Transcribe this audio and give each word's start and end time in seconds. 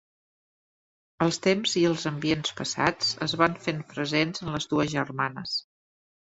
Els 1.25 1.37
temps 1.47 1.73
i 1.81 1.83
els 1.89 2.07
ambients 2.13 2.55
passats 2.63 3.13
es 3.29 3.37
van 3.43 3.61
fent 3.69 3.87
presents 3.95 4.45
en 4.47 4.53
les 4.59 4.69
dues 4.75 4.93
germanes. 4.99 5.57